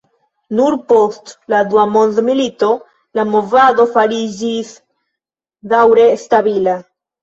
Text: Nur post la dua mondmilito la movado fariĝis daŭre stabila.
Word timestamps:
Nur 0.59 0.77
post 0.91 1.29
la 1.55 1.59
dua 1.73 1.83
mondmilito 1.99 2.71
la 3.21 3.29
movado 3.37 3.89
fariĝis 3.95 4.75
daŭre 5.77 6.13
stabila. 6.29 6.81